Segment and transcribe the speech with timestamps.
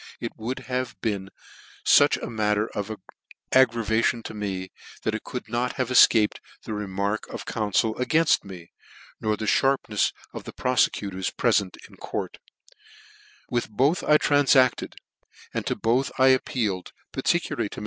[0.19, 1.29] it would have been
[1.85, 2.87] fuch a matter of
[3.51, 4.71] aggra vation to me,
[5.03, 8.71] that it could not have cfcaped the remark of the council againft me,
[9.19, 12.41] nor the fharp nefs of the profecutors prefent in court j
[13.51, 14.93] with both I tranlacted,
[15.53, 17.79] and to both I appealed, particular X 2 Jy 164 NEW NEWGATE CALENDAR.